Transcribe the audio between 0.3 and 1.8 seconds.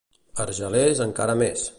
A Argelers, encara més.